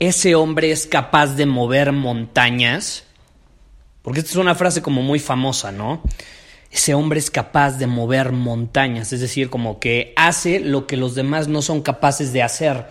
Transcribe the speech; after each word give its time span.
ese 0.00 0.34
hombre 0.34 0.72
es 0.72 0.86
capaz 0.86 1.36
de 1.36 1.46
mover 1.46 1.92
montañas? 1.92 3.04
Porque 4.02 4.20
esta 4.20 4.32
es 4.32 4.36
una 4.36 4.54
frase 4.54 4.82
como 4.82 5.02
muy 5.02 5.20
famosa, 5.20 5.70
¿no? 5.70 6.02
Ese 6.72 6.94
hombre 6.94 7.18
es 7.18 7.30
capaz 7.30 7.78
de 7.78 7.86
mover 7.86 8.32
montañas, 8.32 9.12
es 9.12 9.20
decir, 9.20 9.50
como 9.50 9.78
que 9.78 10.12
hace 10.16 10.58
lo 10.58 10.86
que 10.86 10.96
los 10.96 11.14
demás 11.14 11.48
no 11.48 11.62
son 11.62 11.82
capaces 11.82 12.32
de 12.32 12.42
hacer. 12.42 12.86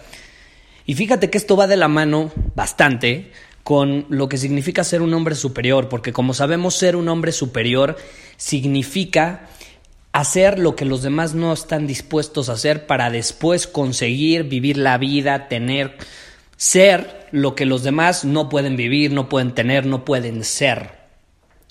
Y 0.85 0.93
fíjate 0.93 1.29
que 1.29 1.37
esto 1.37 1.57
va 1.57 1.67
de 1.67 1.77
la 1.77 1.87
mano 1.87 2.31
bastante 2.55 3.31
con 3.63 4.05
lo 4.09 4.29
que 4.29 4.37
significa 4.37 4.83
ser 4.83 5.01
un 5.01 5.13
hombre 5.13 5.35
superior, 5.35 5.89
porque 5.89 6.13
como 6.13 6.33
sabemos 6.33 6.75
ser 6.75 6.95
un 6.95 7.07
hombre 7.07 7.31
superior 7.31 7.97
significa 8.37 9.47
hacer 10.11 10.59
lo 10.59 10.75
que 10.75 10.85
los 10.85 11.01
demás 11.01 11.33
no 11.33 11.53
están 11.53 11.87
dispuestos 11.87 12.49
a 12.49 12.53
hacer 12.53 12.87
para 12.87 13.09
después 13.09 13.67
conseguir 13.67 14.43
vivir 14.43 14.77
la 14.77 14.97
vida, 14.97 15.47
tener, 15.47 15.97
ser 16.59 17.29
lo 17.31 17.55
que 17.55 17.65
los 17.65 17.83
demás 17.83 18.25
no 18.25 18.49
pueden 18.49 18.75
vivir, 18.75 19.13
no 19.13 19.29
pueden 19.29 19.55
tener, 19.55 19.85
no 19.85 20.03
pueden 20.03 20.43
ser. 20.43 20.91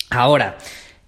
Ahora, 0.09 0.57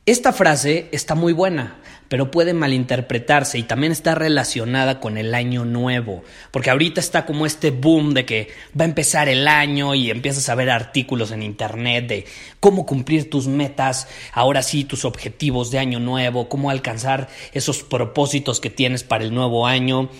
esta 0.05 0.33
frase 0.33 0.87
está 0.91 1.15
muy 1.15 1.33
buena, 1.33 1.81
pero 2.07 2.29
puede 2.29 2.53
malinterpretarse 2.53 3.57
y 3.57 3.63
también 3.63 3.91
está 3.91 4.13
relacionada 4.13 4.99
con 4.99 5.17
el 5.17 5.33
año 5.33 5.65
nuevo, 5.65 6.23
porque 6.51 6.69
ahorita 6.69 6.99
está 6.99 7.25
como 7.25 7.47
este 7.47 7.71
boom 7.71 8.13
de 8.13 8.23
que 8.23 8.49
va 8.79 8.85
a 8.85 8.87
empezar 8.87 9.27
el 9.29 9.47
año 9.47 9.95
y 9.95 10.11
empiezas 10.11 10.47
a 10.49 10.55
ver 10.55 10.69
artículos 10.69 11.31
en 11.31 11.41
internet 11.41 12.07
de 12.07 12.25
cómo 12.59 12.85
cumplir 12.85 13.31
tus 13.31 13.47
metas, 13.47 14.07
ahora 14.31 14.61
sí 14.61 14.83
tus 14.83 15.05
objetivos 15.05 15.71
de 15.71 15.79
año 15.79 15.99
nuevo, 15.99 16.49
cómo 16.49 16.69
alcanzar 16.69 17.29
esos 17.51 17.81
propósitos 17.81 18.59
que 18.59 18.69
tienes 18.69 19.03
para 19.03 19.23
el 19.23 19.33
nuevo 19.33 19.65
año, 19.65 20.11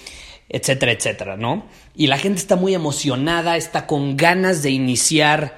etcétera, 0.52 0.92
etcétera, 0.92 1.38
¿no? 1.38 1.66
Y 1.96 2.08
la 2.08 2.18
gente 2.18 2.40
está 2.40 2.58
muy 2.58 2.76
emocionada, 2.76 3.56
está 3.56 3.88
con 3.88 4.18
ganas 4.18 4.62
de 4.62 4.72
iniciar 4.72 5.58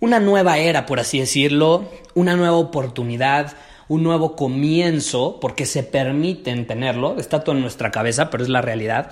una 0.00 0.18
nueva 0.18 0.58
era, 0.58 0.86
por 0.86 0.98
así 0.98 1.20
decirlo, 1.20 1.88
una 2.14 2.34
nueva 2.34 2.56
oportunidad, 2.56 3.54
un 3.88 4.02
nuevo 4.02 4.34
comienzo, 4.34 5.38
porque 5.40 5.66
se 5.66 5.82
permiten 5.82 6.66
tenerlo, 6.66 7.18
está 7.18 7.44
todo 7.44 7.54
en 7.54 7.60
nuestra 7.60 7.90
cabeza, 7.90 8.30
pero 8.30 8.42
es 8.42 8.48
la 8.48 8.62
realidad. 8.62 9.10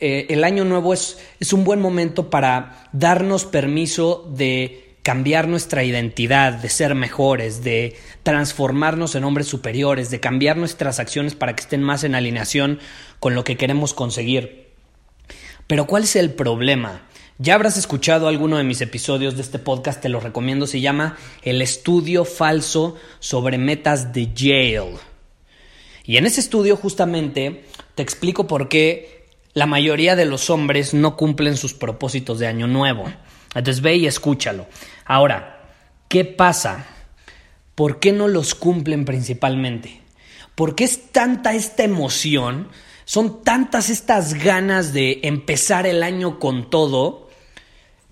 Eh, 0.00 0.26
el 0.28 0.44
año 0.44 0.64
nuevo 0.64 0.92
es, 0.92 1.18
es 1.40 1.52
un 1.52 1.64
buen 1.64 1.80
momento 1.80 2.28
para 2.28 2.88
darnos 2.92 3.44
permiso 3.44 4.28
de 4.34 4.85
cambiar 5.06 5.46
nuestra 5.46 5.84
identidad, 5.84 6.54
de 6.54 6.68
ser 6.68 6.96
mejores, 6.96 7.62
de 7.62 7.94
transformarnos 8.24 9.14
en 9.14 9.22
hombres 9.22 9.46
superiores, 9.46 10.10
de 10.10 10.18
cambiar 10.18 10.56
nuestras 10.56 10.98
acciones 10.98 11.36
para 11.36 11.54
que 11.54 11.62
estén 11.62 11.80
más 11.80 12.02
en 12.02 12.16
alineación 12.16 12.80
con 13.20 13.36
lo 13.36 13.44
que 13.44 13.56
queremos 13.56 13.94
conseguir. 13.94 14.66
Pero 15.68 15.86
¿cuál 15.86 16.02
es 16.02 16.16
el 16.16 16.32
problema? 16.32 17.02
Ya 17.38 17.54
habrás 17.54 17.76
escuchado 17.76 18.26
alguno 18.26 18.56
de 18.56 18.64
mis 18.64 18.80
episodios 18.80 19.36
de 19.36 19.42
este 19.42 19.60
podcast, 19.60 20.02
te 20.02 20.08
lo 20.08 20.18
recomiendo, 20.18 20.66
se 20.66 20.80
llama 20.80 21.16
El 21.42 21.62
estudio 21.62 22.24
falso 22.24 22.96
sobre 23.20 23.58
metas 23.58 24.12
de 24.12 24.34
Yale. 24.34 24.96
Y 26.02 26.16
en 26.16 26.26
ese 26.26 26.40
estudio 26.40 26.74
justamente 26.74 27.64
te 27.94 28.02
explico 28.02 28.48
por 28.48 28.68
qué 28.68 29.28
la 29.54 29.66
mayoría 29.66 30.16
de 30.16 30.24
los 30.24 30.50
hombres 30.50 30.94
no 30.94 31.16
cumplen 31.16 31.56
sus 31.56 31.74
propósitos 31.74 32.40
de 32.40 32.48
año 32.48 32.66
nuevo. 32.66 33.04
Entonces 33.58 33.82
ve 33.82 33.96
y 33.96 34.06
escúchalo. 34.06 34.66
Ahora, 35.04 35.62
¿qué 36.08 36.24
pasa? 36.24 36.86
¿Por 37.74 38.00
qué 38.00 38.12
no 38.12 38.28
los 38.28 38.54
cumplen 38.54 39.04
principalmente? 39.04 40.02
¿Por 40.54 40.74
qué 40.74 40.84
es 40.84 41.12
tanta 41.12 41.54
esta 41.54 41.82
emoción? 41.82 42.68
Son 43.04 43.42
tantas 43.42 43.88
estas 43.88 44.34
ganas 44.34 44.92
de 44.92 45.20
empezar 45.22 45.86
el 45.86 46.02
año 46.02 46.38
con 46.38 46.70
todo 46.70 47.30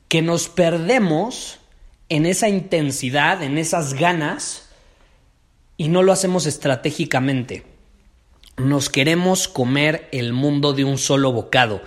que 0.08 0.22
nos 0.22 0.48
perdemos 0.48 1.58
en 2.08 2.26
esa 2.26 2.48
intensidad, 2.48 3.42
en 3.42 3.58
esas 3.58 3.94
ganas, 3.94 4.68
y 5.76 5.88
no 5.88 6.02
lo 6.02 6.12
hacemos 6.12 6.46
estratégicamente. 6.46 7.64
Nos 8.56 8.88
queremos 8.88 9.48
comer 9.48 10.08
el 10.12 10.32
mundo 10.32 10.72
de 10.72 10.84
un 10.84 10.96
solo 10.96 11.32
bocado. 11.32 11.82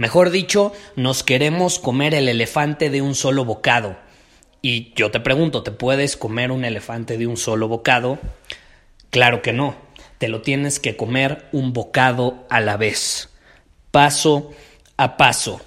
Mejor 0.00 0.30
dicho, 0.30 0.72
nos 0.96 1.22
queremos 1.22 1.78
comer 1.78 2.14
el 2.14 2.30
elefante 2.30 2.88
de 2.88 3.02
un 3.02 3.14
solo 3.14 3.44
bocado. 3.44 3.98
Y 4.62 4.94
yo 4.94 5.10
te 5.10 5.20
pregunto, 5.20 5.62
¿te 5.62 5.72
puedes 5.72 6.16
comer 6.16 6.52
un 6.52 6.64
elefante 6.64 7.18
de 7.18 7.26
un 7.26 7.36
solo 7.36 7.68
bocado? 7.68 8.18
Claro 9.10 9.42
que 9.42 9.52
no. 9.52 9.76
Te 10.16 10.28
lo 10.28 10.40
tienes 10.40 10.80
que 10.80 10.96
comer 10.96 11.50
un 11.52 11.74
bocado 11.74 12.46
a 12.48 12.62
la 12.62 12.78
vez. 12.78 13.28
Paso 13.90 14.52
a 14.96 15.18
paso. 15.18 15.60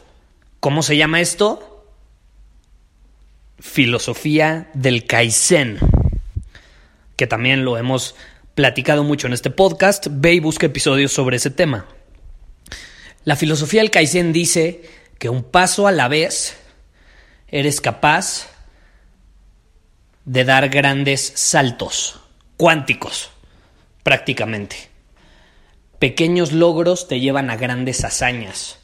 ¿Cómo 0.60 0.82
se 0.82 0.98
llama 0.98 1.22
esto? 1.22 1.86
filosofía 3.60 4.72
del 4.74 5.06
Kaizen, 5.06 5.78
que 7.18 7.28
también 7.28 7.64
lo 7.64 7.78
hemos 7.78 8.16
platicado 8.56 9.04
mucho 9.04 9.28
en 9.28 9.34
este 9.34 9.52
podcast. 9.52 10.08
Ve 10.10 10.34
y 10.34 10.40
busca 10.40 10.66
episodios 10.66 11.14
sobre 11.14 11.38
ese 11.38 11.52
tema. 11.52 11.86
La 13.26 13.36
filosofía 13.36 13.82
del 13.82 13.92
Kaizen 13.92 14.34
dice 14.34 14.84
que 15.18 15.30
un 15.30 15.44
paso 15.44 15.88
a 15.88 15.92
la 15.92 16.08
vez 16.08 16.58
eres 17.48 17.80
capaz 17.80 18.50
de 20.26 20.44
dar 20.44 20.70
grandes 20.70 21.32
saltos 21.36 22.20
cuánticos, 22.58 23.32
prácticamente. 24.04 24.90
Pequeños 26.00 26.52
logros 26.52 27.08
te 27.08 27.20
llevan 27.20 27.50
a 27.50 27.56
grandes 27.56 28.04
hazañas. 28.04 28.80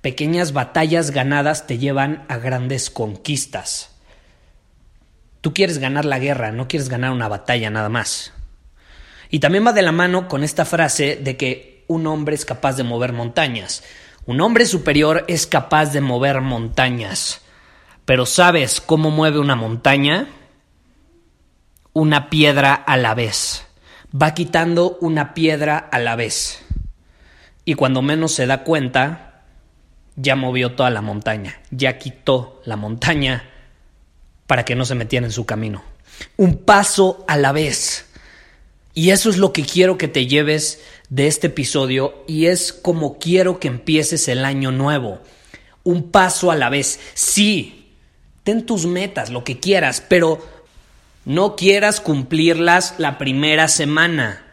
Pequeñas 0.00 0.52
batallas 0.52 1.10
ganadas 1.10 1.66
te 1.66 1.78
llevan 1.78 2.24
a 2.28 2.38
grandes 2.38 2.90
conquistas. 2.90 3.90
Tú 5.40 5.52
quieres 5.52 5.78
ganar 5.78 6.04
la 6.04 6.18
guerra, 6.18 6.52
no 6.52 6.68
quieres 6.68 6.88
ganar 6.88 7.10
una 7.12 7.28
batalla 7.28 7.70
nada 7.70 7.88
más. 7.88 8.32
Y 9.30 9.40
también 9.40 9.66
va 9.66 9.72
de 9.72 9.82
la 9.82 9.92
mano 9.92 10.28
con 10.28 10.42
esta 10.42 10.64
frase 10.64 11.16
de 11.16 11.36
que 11.36 11.79
un 11.90 12.06
hombre 12.06 12.36
es 12.36 12.44
capaz 12.44 12.76
de 12.76 12.84
mover 12.84 13.12
montañas. 13.12 13.82
Un 14.24 14.40
hombre 14.40 14.64
superior 14.64 15.24
es 15.26 15.48
capaz 15.48 15.86
de 15.86 16.00
mover 16.00 16.40
montañas. 16.40 17.40
Pero 18.04 18.26
¿sabes 18.26 18.80
cómo 18.80 19.10
mueve 19.10 19.40
una 19.40 19.56
montaña? 19.56 20.28
Una 21.92 22.30
piedra 22.30 22.74
a 22.74 22.96
la 22.96 23.14
vez. 23.14 23.66
Va 24.14 24.34
quitando 24.34 24.98
una 25.00 25.34
piedra 25.34 25.78
a 25.78 25.98
la 25.98 26.14
vez. 26.14 26.62
Y 27.64 27.74
cuando 27.74 28.02
menos 28.02 28.34
se 28.34 28.46
da 28.46 28.62
cuenta, 28.62 29.42
ya 30.14 30.36
movió 30.36 30.76
toda 30.76 30.90
la 30.90 31.02
montaña. 31.02 31.60
Ya 31.72 31.98
quitó 31.98 32.62
la 32.66 32.76
montaña 32.76 33.50
para 34.46 34.64
que 34.64 34.76
no 34.76 34.84
se 34.84 34.94
metieran 34.94 35.24
en 35.24 35.32
su 35.32 35.44
camino. 35.44 35.82
Un 36.36 36.58
paso 36.58 37.24
a 37.26 37.36
la 37.36 37.50
vez. 37.50 38.06
Y 38.94 39.10
eso 39.10 39.28
es 39.28 39.38
lo 39.38 39.52
que 39.52 39.64
quiero 39.64 39.98
que 39.98 40.06
te 40.06 40.28
lleves 40.28 40.80
de 41.10 41.26
este 41.26 41.48
episodio 41.48 42.24
y 42.26 42.46
es 42.46 42.72
como 42.72 43.18
quiero 43.18 43.58
que 43.58 43.68
empieces 43.68 44.28
el 44.28 44.44
año 44.44 44.72
nuevo. 44.72 45.18
Un 45.82 46.10
paso 46.10 46.50
a 46.50 46.56
la 46.56 46.70
vez. 46.70 47.00
Sí, 47.14 47.94
ten 48.44 48.64
tus 48.64 48.86
metas, 48.86 49.30
lo 49.30 49.44
que 49.44 49.58
quieras, 49.58 50.02
pero 50.08 50.46
no 51.24 51.56
quieras 51.56 52.00
cumplirlas 52.00 52.94
la 52.98 53.18
primera 53.18 53.68
semana. 53.68 54.46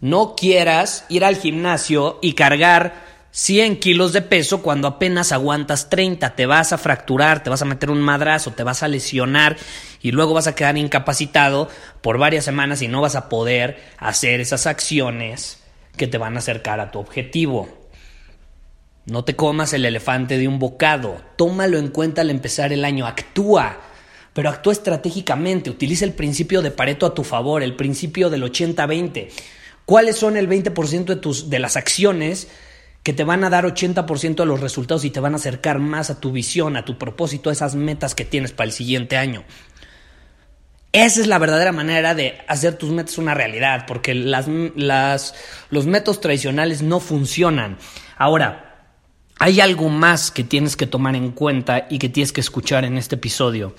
No 0.00 0.34
quieras 0.36 1.04
ir 1.08 1.24
al 1.24 1.36
gimnasio 1.36 2.18
y 2.22 2.32
cargar 2.32 3.10
100 3.32 3.80
kilos 3.80 4.12
de 4.12 4.22
peso 4.22 4.62
cuando 4.62 4.88
apenas 4.88 5.32
aguantas 5.32 5.90
30. 5.90 6.36
Te 6.36 6.46
vas 6.46 6.72
a 6.72 6.78
fracturar, 6.78 7.42
te 7.42 7.50
vas 7.50 7.62
a 7.62 7.66
meter 7.66 7.90
un 7.90 8.00
madrazo, 8.00 8.52
te 8.52 8.62
vas 8.62 8.82
a 8.82 8.88
lesionar 8.88 9.56
y 10.00 10.12
luego 10.12 10.34
vas 10.34 10.46
a 10.46 10.54
quedar 10.54 10.78
incapacitado 10.78 11.68
por 12.00 12.16
varias 12.16 12.44
semanas 12.44 12.80
y 12.80 12.88
no 12.88 13.00
vas 13.00 13.16
a 13.16 13.28
poder 13.28 13.82
hacer 13.98 14.40
esas 14.40 14.66
acciones 14.66 15.59
que 15.96 16.06
te 16.06 16.18
van 16.18 16.36
a 16.36 16.38
acercar 16.38 16.80
a 16.80 16.90
tu 16.90 16.98
objetivo. 16.98 17.68
No 19.06 19.24
te 19.24 19.34
comas 19.34 19.72
el 19.72 19.84
elefante 19.84 20.38
de 20.38 20.46
un 20.46 20.58
bocado. 20.58 21.20
Tómalo 21.36 21.78
en 21.78 21.88
cuenta 21.88 22.20
al 22.20 22.30
empezar 22.30 22.72
el 22.72 22.84
año. 22.84 23.06
Actúa. 23.06 23.78
Pero 24.32 24.48
actúa 24.48 24.72
estratégicamente. 24.72 25.70
Utiliza 25.70 26.04
el 26.04 26.12
principio 26.12 26.62
de 26.62 26.70
Pareto 26.70 27.06
a 27.06 27.14
tu 27.14 27.24
favor, 27.24 27.62
el 27.62 27.74
principio 27.74 28.30
del 28.30 28.44
80-20. 28.44 29.28
¿Cuáles 29.84 30.16
son 30.16 30.36
el 30.36 30.48
20% 30.48 31.04
de, 31.04 31.16
tus, 31.16 31.50
de 31.50 31.58
las 31.58 31.76
acciones 31.76 32.48
que 33.02 33.12
te 33.12 33.24
van 33.24 33.42
a 33.44 33.50
dar 33.50 33.64
80% 33.64 34.36
de 34.36 34.46
los 34.46 34.60
resultados 34.60 35.04
y 35.04 35.10
te 35.10 35.20
van 35.20 35.32
a 35.32 35.36
acercar 35.36 35.78
más 35.78 36.10
a 36.10 36.20
tu 36.20 36.32
visión, 36.32 36.76
a 36.76 36.84
tu 36.84 36.98
propósito, 36.98 37.50
a 37.50 37.52
esas 37.52 37.74
metas 37.74 38.14
que 38.14 38.24
tienes 38.24 38.52
para 38.52 38.66
el 38.66 38.72
siguiente 38.72 39.16
año. 39.16 39.42
Esa 40.92 41.20
es 41.20 41.26
la 41.28 41.38
verdadera 41.38 41.70
manera 41.70 42.14
de 42.14 42.38
hacer 42.48 42.76
tus 42.76 42.90
metas 42.90 43.18
una 43.18 43.32
realidad, 43.32 43.84
porque 43.86 44.12
las, 44.14 45.34
los 45.70 45.86
métodos 45.86 46.20
tradicionales 46.20 46.82
no 46.82 46.98
funcionan. 46.98 47.78
Ahora, 48.16 48.94
hay 49.38 49.60
algo 49.60 49.88
más 49.88 50.32
que 50.32 50.42
tienes 50.42 50.76
que 50.76 50.88
tomar 50.88 51.14
en 51.14 51.30
cuenta 51.30 51.86
y 51.88 51.98
que 51.98 52.08
tienes 52.08 52.32
que 52.32 52.40
escuchar 52.40 52.84
en 52.84 52.98
este 52.98 53.14
episodio. 53.14 53.74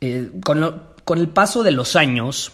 Eh, 0.00 0.30
con, 0.44 0.82
con 1.04 1.18
el 1.18 1.28
paso 1.28 1.62
de 1.62 1.72
los 1.72 1.94
años, 1.94 2.52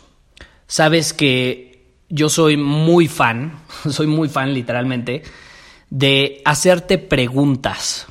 sabes 0.66 1.12
que 1.12 1.94
yo 2.08 2.28
soy 2.28 2.56
muy 2.56 3.06
fan, 3.06 3.60
soy 3.88 4.08
muy 4.08 4.28
fan 4.28 4.52
literalmente, 4.52 5.22
de 5.90 6.42
hacerte 6.44 6.98
preguntas. 6.98 8.06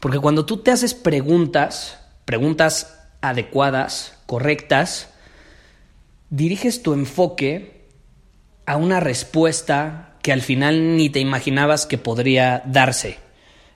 Porque 0.00 0.18
cuando 0.18 0.44
tú 0.44 0.56
te 0.56 0.72
haces 0.72 0.92
preguntas, 0.92 2.00
preguntas 2.24 2.98
adecuadas, 3.20 4.18
correctas, 4.34 5.10
diriges 6.28 6.82
tu 6.82 6.92
enfoque 6.92 7.84
a 8.66 8.76
una 8.76 8.98
respuesta 8.98 10.16
que 10.22 10.32
al 10.32 10.42
final 10.42 10.96
ni 10.96 11.08
te 11.08 11.20
imaginabas 11.20 11.86
que 11.86 11.98
podría 11.98 12.60
darse. 12.66 13.18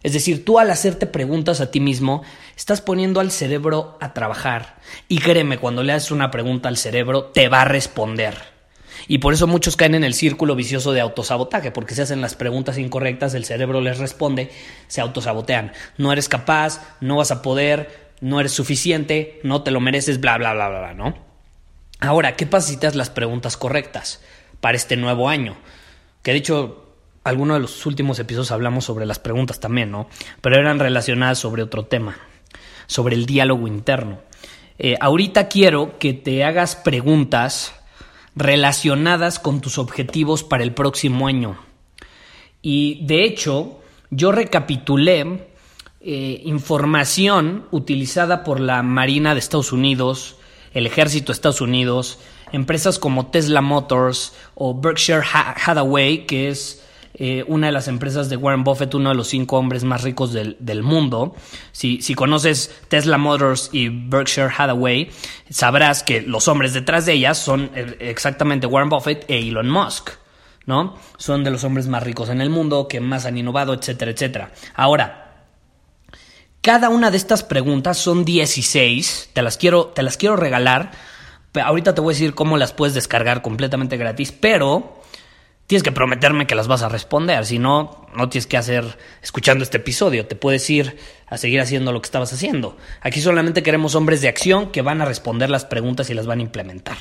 Es 0.02 0.14
decir, 0.14 0.44
tú 0.44 0.58
al 0.58 0.72
hacerte 0.72 1.06
preguntas 1.06 1.60
a 1.60 1.70
ti 1.70 1.78
mismo, 1.78 2.25
estás 2.56 2.81
poniendo 2.81 3.20
al 3.20 3.31
cerebro 3.31 3.99
a 4.00 4.14
trabajar. 4.14 4.81
Y 5.06 5.19
créeme, 5.19 5.58
cuando 5.58 5.84
le 5.84 5.93
haces 5.93 6.10
una 6.10 6.32
pregunta 6.32 6.69
al 6.69 6.76
cerebro, 6.76 7.26
te 7.26 7.49
va 7.49 7.60
a 7.60 7.66
responder. 7.66 8.34
Y 9.06 9.19
por 9.19 9.34
eso 9.34 9.46
muchos 9.46 9.76
caen 9.76 9.94
en 9.94 10.02
el 10.02 10.12
círculo 10.12 10.56
vicioso 10.56 10.90
de 10.90 11.02
autosabotaje, 11.02 11.70
porque 11.70 11.94
se 11.94 12.02
hacen 12.02 12.20
las 12.20 12.34
preguntas 12.34 12.78
incorrectas, 12.78 13.34
el 13.34 13.44
cerebro 13.44 13.81
les 13.81 13.99
responde, 13.99 14.50
se 14.88 15.00
autosabotean. 15.00 15.70
No 15.99 16.12
eres 16.12 16.28
capaz, 16.28 16.82
no 17.00 17.19
vas 17.19 17.31
a 17.31 17.43
poder, 17.43 18.07
no 18.20 18.41
eres 18.41 18.53
suficiente, 18.53 19.41
no 19.43 19.62
te 19.62 19.70
lo 19.70 19.81
mereces, 19.81 20.20
bla, 20.20 20.38
bla, 20.38 20.55
bla, 20.55 20.69
bla, 20.69 20.79
bla, 20.81 20.94
¿no? 20.94 21.15
Ahora, 22.00 22.37
¿qué 22.37 22.47
pasa 22.47 22.69
si 22.69 22.76
te 22.79 22.87
das 22.87 22.94
las 22.94 23.11
preguntas 23.11 23.56
correctas 23.56 24.23
para 24.61 24.76
este 24.76 24.97
nuevo 24.97 25.29
año? 25.29 25.56
Que 26.23 26.32
de 26.32 26.38
hecho, 26.38 26.94
alguno 27.25 27.55
de 27.55 27.61
los 27.61 27.87
últimos 27.87 28.19
episodios 28.19 28.50
hablamos 28.50 28.85
sobre 28.85 29.06
las 29.06 29.19
preguntas 29.19 29.61
también, 29.61 29.91
¿no? 29.91 30.09
Pero 30.41 30.56
eran 30.56 30.79
relacionadas 30.79 31.38
sobre 31.38 31.62
otro 31.62 31.87
tema, 31.87 32.17
sobre 32.87 33.17
el 33.17 33.26
diálogo 33.26 33.67
interno. 33.67 34.20
Eh, 34.79 34.97
ahorita 35.00 35.49
quiero 35.49 35.99
que 35.99 36.12
te 36.12 36.44
hagas 36.44 36.76
preguntas 36.76 37.75
relacionadas 38.37 39.41
con 39.41 39.61
tus 39.61 39.79
objetivos 39.79 40.44
para 40.44 40.62
el 40.62 40.73
próximo 40.73 41.26
año. 41.26 41.59
Y 42.62 43.05
de 43.05 43.25
hecho, 43.25 43.81
yo 44.11 44.31
recapitulé 44.31 45.49
eh, 46.00 46.43
información 46.45 47.67
utilizada 47.71 48.45
por 48.45 48.61
la 48.61 48.83
Marina 48.83 49.35
de 49.35 49.41
Estados 49.41 49.73
Unidos, 49.73 50.37
el 50.73 50.87
Ejército 50.87 51.33
de 51.33 51.35
Estados 51.35 51.61
Unidos, 51.61 52.19
empresas 52.53 52.99
como 52.99 53.27
Tesla 53.27 53.61
Motors 53.61 54.35
o 54.55 54.79
Berkshire 54.79 55.23
Hathaway, 55.23 56.27
que 56.27 56.49
es 56.49 56.85
eh, 57.15 57.45
una 57.49 57.67
de 57.67 57.73
las 57.73 57.89
empresas 57.89 58.29
de 58.29 58.37
Warren 58.37 58.62
Buffett, 58.62 58.95
uno 58.95 59.09
de 59.09 59.17
los 59.17 59.27
cinco 59.27 59.59
hombres 59.59 59.83
más 59.83 60.03
ricos 60.03 60.33
del, 60.33 60.83
mundo. 60.85 61.35
Si, 61.73 62.01
si, 62.01 62.15
conoces 62.15 62.73
Tesla 62.89 63.19
Motors 63.19 63.71
y 63.73 63.89
Berkshire 63.89 64.51
Hathaway, 64.56 65.11
sabrás 65.51 66.05
que 66.05 66.23
los 66.23 66.47
hombres 66.47 66.75
detrás 66.75 67.06
de 67.06 67.15
ellas 67.15 67.39
son 67.39 67.71
eh, 67.75 67.97
exactamente 68.01 68.69
Warren 68.69 68.89
Buffett 68.89 69.25
e 69.29 69.49
Elon 69.49 69.69
Musk. 69.69 70.11
¿no? 70.67 70.97
Son 71.17 71.43
de 71.43 71.51
los 71.51 71.65
hombres 71.65 71.89
más 71.89 72.03
ricos 72.03 72.29
en 72.29 72.41
el 72.43 72.51
mundo, 72.51 72.87
que 72.89 73.01
más 73.01 73.25
han 73.25 73.39
innovado, 73.39 73.73
etcétera, 73.73 74.11
etcétera. 74.11 74.53
Ahora, 74.75 75.28
cada 76.62 76.88
una 76.88 77.10
de 77.10 77.16
estas 77.16 77.43
preguntas 77.43 77.99
son 77.99 78.25
16, 78.25 79.31
te 79.32 79.43
las 79.43 79.56
quiero, 79.56 79.87
te 79.87 80.02
las 80.02 80.16
quiero 80.16 80.37
regalar. 80.37 80.90
Ahorita 81.55 81.94
te 81.94 82.00
voy 82.00 82.12
a 82.12 82.14
decir 82.14 82.34
cómo 82.34 82.56
las 82.56 82.72
puedes 82.72 82.94
descargar 82.94 83.43
completamente 83.43 83.96
gratis, 83.96 84.32
pero 84.32 84.99
tienes 85.69 85.82
que 85.82 85.93
prometerme 85.93 86.46
que 86.46 86.55
las 86.55 86.66
vas 86.66 86.82
a 86.82 86.88
responder, 86.88 87.44
si 87.44 87.58
no, 87.58 88.06
no 88.16 88.28
tienes 88.31 88.46
que 88.46 88.56
hacer 88.56 88.96
escuchando 89.22 89.62
este 89.62 89.76
episodio, 89.76 90.26
te 90.26 90.34
puedes 90.34 90.69
ir 90.70 90.96
a 91.26 91.37
seguir 91.37 91.60
haciendo 91.60 91.93
lo 91.93 92.00
que 92.00 92.06
estabas 92.06 92.32
haciendo. 92.32 92.78
Aquí 93.02 93.20
solamente 93.20 93.62
queremos 93.62 93.94
hombres 93.94 94.22
de 94.22 94.28
acción 94.28 94.72
que 94.72 94.81
van 94.81 95.02
a 95.02 95.05
responder 95.05 95.50
las 95.50 95.66
preguntas 95.66 96.08
y 96.08 96.14
las 96.14 96.26
van 96.26 96.38
a 96.38 96.43
implementar. 96.43 96.96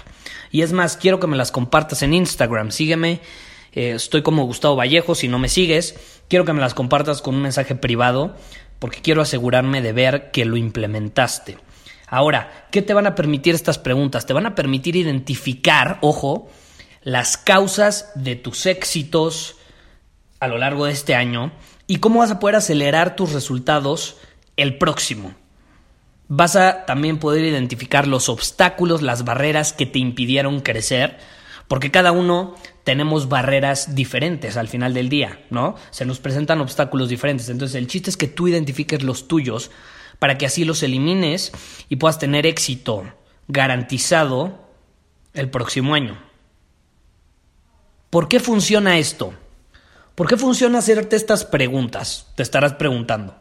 Y 0.52 0.64
es 0.64 0.74
más, 0.74 0.98
quiero 0.98 1.20
que 1.20 1.28
me 1.28 1.38
las 1.38 1.52
compartas 1.52 2.02
en 2.04 2.14
Instagram, 2.14 2.72
sígueme, 2.72 3.22
eh, 3.72 3.94
estoy 3.96 4.22
como 4.22 4.44
Gustavo 4.44 4.76
Vallejo, 4.76 5.16
si 5.16 5.30
no 5.30 5.40
me 5.40 5.48
sigues, 5.48 5.96
quiero 6.28 6.44
que 6.44 6.52
me 6.52 6.60
las 6.60 6.74
compartas 6.74 7.22
con 7.22 7.36
un 7.36 7.44
mensaje 7.44 7.74
privado, 7.74 8.36
porque 8.80 9.02
quiero 9.02 9.22
asegurarme 9.22 9.82
de 9.82 9.94
ver 9.94 10.32
que 10.32 10.46
lo 10.46 10.58
implementaste. 10.58 11.58
Ahora, 12.08 12.68
¿qué 12.72 12.82
te 12.82 12.94
van 12.94 13.08
a 13.08 13.16
permitir 13.16 13.54
estas 13.54 13.78
preguntas? 13.78 14.26
Te 14.26 14.34
van 14.34 14.46
a 14.46 14.56
permitir 14.56 14.96
identificar, 14.96 15.98
ojo, 16.02 16.50
las 17.04 17.38
causas 17.38 18.12
de 18.16 18.36
tus 18.36 18.66
éxitos 18.66 19.58
a 20.40 20.48
lo 20.48 20.58
largo 20.58 20.86
de 20.86 20.94
este 20.94 21.16
año 21.16 21.52
y 21.88 21.98
cómo 21.98 22.20
vas 22.20 22.32
a 22.32 22.40
poder 22.40 22.56
acelerar 22.56 23.16
tus 23.16 23.34
resultados 23.34 24.18
el 24.56 24.78
próximo. 24.78 25.34
Vas 26.28 26.56
a 26.56 26.86
también 26.86 27.20
poder 27.20 27.46
identificar 27.46 28.08
los 28.08 28.28
obstáculos, 28.28 29.02
las 29.02 29.24
barreras 29.24 29.72
que 29.74 29.86
te 29.86 30.00
impidieron 30.00 30.60
crecer, 30.60 31.18
porque 31.68 31.92
cada 31.92 32.12
uno 32.12 32.56
tenemos 32.84 33.28
barreras 33.28 33.96
diferentes 33.96 34.56
al 34.58 34.68
final 34.68 34.94
del 34.94 35.10
día, 35.10 35.42
¿no? 35.50 35.76
Se 35.92 36.06
nos 36.06 36.20
presentan 36.20 36.62
obstáculos 36.62 37.10
diferentes. 37.10 37.50
Entonces 37.50 37.76
el 37.76 37.88
chiste 37.88 38.10
es 38.10 38.18
que 38.18 38.28
tú 38.28 38.48
identifiques 38.48 39.04
los 39.04 39.28
tuyos 39.28 39.72
para 40.20 40.38
que 40.38 40.46
así 40.46 40.64
los 40.64 40.84
elimines 40.84 41.52
y 41.90 41.98
puedas 41.98 42.20
tener 42.20 42.46
éxito 42.46 43.04
garantizado 43.48 44.68
el 45.34 45.50
próximo 45.50 45.94
año. 45.94 46.18
¿Por 48.10 48.30
qué 48.30 48.40
funciona 48.40 48.98
esto? 48.98 49.34
¿Por 50.16 50.28
qué 50.28 50.38
funciona 50.38 50.80
hacerte 50.80 51.16
estas 51.16 51.46
preguntas? 51.46 52.28
Te 52.36 52.44
estarás 52.44 52.74
preguntando. 52.74 53.36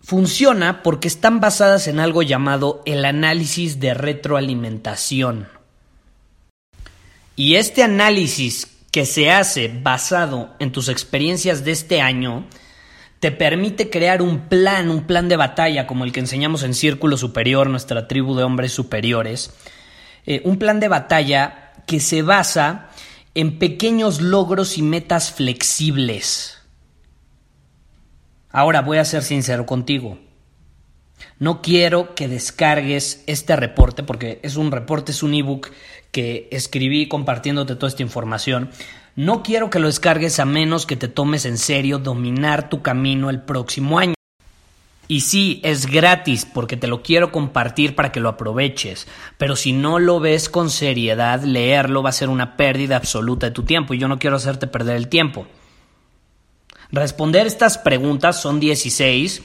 Funciona 0.00 0.82
porque 0.82 1.08
están 1.08 1.40
basadas 1.40 1.86
en 1.88 2.00
algo 2.00 2.22
llamado 2.22 2.82
el 2.86 3.04
análisis 3.04 3.80
de 3.80 3.92
retroalimentación. 3.92 5.59
Y 7.40 7.56
este 7.56 7.82
análisis 7.82 8.66
que 8.92 9.06
se 9.06 9.30
hace 9.30 9.68
basado 9.68 10.54
en 10.58 10.72
tus 10.72 10.90
experiencias 10.90 11.64
de 11.64 11.70
este 11.70 12.02
año 12.02 12.44
te 13.18 13.32
permite 13.32 13.88
crear 13.88 14.20
un 14.20 14.50
plan, 14.50 14.90
un 14.90 15.06
plan 15.06 15.30
de 15.30 15.36
batalla 15.36 15.86
como 15.86 16.04
el 16.04 16.12
que 16.12 16.20
enseñamos 16.20 16.64
en 16.64 16.74
Círculo 16.74 17.16
Superior, 17.16 17.70
nuestra 17.70 18.06
tribu 18.06 18.34
de 18.34 18.42
hombres 18.42 18.72
superiores. 18.72 19.54
Eh, 20.26 20.42
un 20.44 20.58
plan 20.58 20.80
de 20.80 20.88
batalla 20.88 21.72
que 21.86 21.98
se 21.98 22.20
basa 22.20 22.90
en 23.32 23.58
pequeños 23.58 24.20
logros 24.20 24.76
y 24.76 24.82
metas 24.82 25.32
flexibles. 25.32 26.58
Ahora 28.50 28.82
voy 28.82 28.98
a 28.98 29.04
ser 29.06 29.22
sincero 29.22 29.64
contigo. 29.64 30.18
No 31.38 31.62
quiero 31.62 32.14
que 32.14 32.28
descargues 32.28 33.24
este 33.26 33.56
reporte 33.56 34.02
porque 34.02 34.40
es 34.42 34.56
un 34.56 34.70
reporte, 34.70 35.12
es 35.12 35.22
un 35.22 35.34
ebook 35.34 35.70
que 36.12 36.48
escribí 36.50 37.08
compartiéndote 37.08 37.76
toda 37.76 37.88
esta 37.88 38.02
información. 38.02 38.70
No 39.16 39.42
quiero 39.42 39.70
que 39.70 39.78
lo 39.78 39.86
descargues 39.86 40.38
a 40.38 40.44
menos 40.44 40.86
que 40.86 40.96
te 40.96 41.08
tomes 41.08 41.44
en 41.44 41.58
serio 41.58 41.98
dominar 41.98 42.68
tu 42.68 42.82
camino 42.82 43.30
el 43.30 43.42
próximo 43.42 43.98
año. 43.98 44.14
Y 45.08 45.22
sí, 45.22 45.60
es 45.64 45.86
gratis 45.86 46.46
porque 46.46 46.76
te 46.76 46.86
lo 46.86 47.02
quiero 47.02 47.32
compartir 47.32 47.96
para 47.96 48.12
que 48.12 48.20
lo 48.20 48.28
aproveches, 48.28 49.08
pero 49.38 49.56
si 49.56 49.72
no 49.72 49.98
lo 49.98 50.20
ves 50.20 50.48
con 50.48 50.70
seriedad, 50.70 51.42
leerlo 51.42 52.04
va 52.04 52.10
a 52.10 52.12
ser 52.12 52.28
una 52.28 52.56
pérdida 52.56 52.94
absoluta 52.94 53.46
de 53.46 53.52
tu 53.52 53.64
tiempo 53.64 53.92
y 53.92 53.98
yo 53.98 54.06
no 54.06 54.20
quiero 54.20 54.36
hacerte 54.36 54.68
perder 54.68 54.94
el 54.94 55.08
tiempo. 55.08 55.48
Responder 56.92 57.48
estas 57.48 57.76
preguntas 57.76 58.40
son 58.40 58.60
16, 58.60 59.42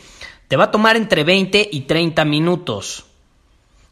te 0.47 0.55
va 0.55 0.65
a 0.65 0.71
tomar 0.71 0.95
entre 0.95 1.23
20 1.23 1.69
y 1.71 1.81
30 1.81 2.25
minutos. 2.25 3.05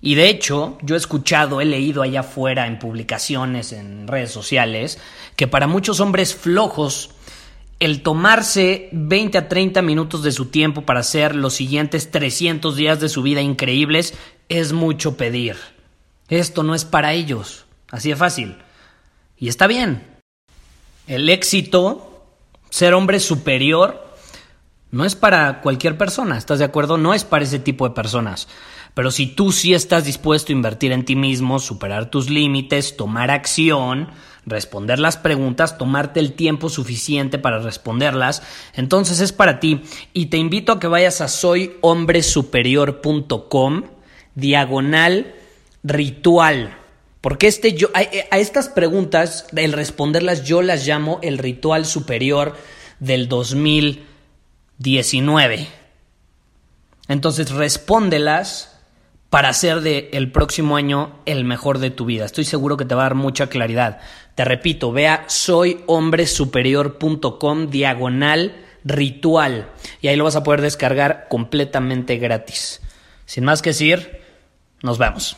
Y 0.02 0.16
de 0.16 0.30
hecho, 0.30 0.78
yo 0.82 0.96
he 0.96 0.98
escuchado, 0.98 1.62
he 1.62 1.66
leído 1.66 2.02
allá 2.02 2.22
afuera 2.22 2.68
en 2.68 2.78
publicaciones, 2.78 3.72
en 3.72 4.08
redes 4.08 4.32
sociales, 4.32 5.00
que 5.38 5.48
para 5.48 5.66
muchos 5.66 6.02
hombres 6.02 6.36
flojos, 6.36 7.12
el 7.80 8.02
tomarse 8.02 8.90
20 8.92 9.38
a 9.38 9.48
30 9.48 9.82
minutos 9.82 10.22
de 10.24 10.32
su 10.32 10.48
tiempo 10.48 10.82
para 10.82 11.00
hacer 11.00 11.36
los 11.36 11.54
siguientes 11.54 12.12
300 12.12 12.76
días 12.76 13.00
de 13.00 13.10
su 13.10 13.22
vida 13.22 13.42
increíbles 13.42 14.14
es 14.50 14.74
mucho 14.74 15.16
pedir. 15.16 15.56
Esto 16.28 16.64
no 16.64 16.76
es 16.76 16.86
para 16.86 17.14
ellos. 17.14 17.66
Así 17.90 18.10
de 18.10 18.16
fácil. 18.16 18.58
Y 19.38 19.48
está 19.48 19.68
bien. 19.68 20.04
El 21.08 21.30
éxito, 21.30 22.26
ser 22.70 22.94
hombre 22.94 23.20
superior, 23.20 24.03
no 24.94 25.04
es 25.06 25.16
para 25.16 25.62
cualquier 25.62 25.98
persona, 25.98 26.38
¿estás 26.38 26.60
de 26.60 26.66
acuerdo? 26.66 27.00
No 27.00 27.16
es 27.16 27.24
para 27.24 27.44
ese 27.44 27.58
tipo 27.58 27.90
de 27.90 27.96
personas. 27.96 28.48
Pero 28.94 29.10
si 29.10 29.26
tú 29.26 29.52
sí 29.52 29.74
estás 29.74 30.06
dispuesto 30.06 30.52
a 30.52 30.56
invertir 30.56 30.92
en 30.92 31.04
ti 31.04 31.16
mismo, 31.16 31.58
superar 31.58 32.12
tus 32.12 32.30
límites, 32.30 32.96
tomar 32.96 33.32
acción, 33.32 34.10
responder 34.46 35.00
las 35.00 35.18
preguntas, 35.18 35.80
tomarte 35.80 36.20
el 36.20 36.34
tiempo 36.34 36.70
suficiente 36.70 37.40
para 37.40 37.58
responderlas, 37.58 38.44
entonces 38.76 39.20
es 39.20 39.32
para 39.32 39.60
ti. 39.60 39.82
Y 40.14 40.28
te 40.28 40.38
invito 40.38 40.74
a 40.74 40.80
que 40.80 40.86
vayas 40.86 41.22
a 41.22 41.28
soyhombresuperior.com, 41.28 43.84
diagonal 44.36 45.34
ritual. 45.82 46.78
Porque 47.20 47.48
este 47.48 47.74
yo, 47.74 47.88
a, 47.96 48.02
estas 48.38 48.70
preguntas, 48.70 49.48
el 49.56 49.74
responderlas, 49.74 50.44
yo 50.44 50.62
las 50.62 50.86
llamo 50.86 51.18
el 51.24 51.40
ritual 51.40 51.88
superior 51.88 52.56
del 53.00 53.28
2019. 54.84 55.68
Entonces 57.08 57.50
respóndelas 57.52 58.78
para 59.30 59.48
hacer 59.50 59.82
de 59.82 60.10
el 60.14 60.32
próximo 60.32 60.76
año 60.76 61.20
el 61.26 61.46
mejor 61.46 61.80
de 61.80 61.90
tu 61.90 62.06
vida. 62.06 62.26
Estoy 62.26 62.46
seguro 62.46 62.78
que 62.78 62.86
te 62.86 62.94
va 62.94 63.02
a 63.02 63.06
dar 63.06 63.16
mucha 63.16 63.48
claridad. 63.48 64.00
Te 64.36 64.46
repito, 64.46 64.92
ve 64.92 65.08
a 65.08 65.26
soyhombresuperior.com 65.28 67.70
diagonal 67.70 68.54
ritual 68.84 69.72
y 70.02 70.10
ahí 70.10 70.18
lo 70.18 70.26
vas 70.26 70.36
a 70.36 70.44
poder 70.44 70.62
descargar 70.62 71.28
completamente 71.30 72.18
gratis. 72.18 72.82
Sin 73.26 73.46
más 73.46 73.62
que 73.62 73.70
decir, 73.72 74.22
nos 74.82 74.98
vemos. 74.98 75.38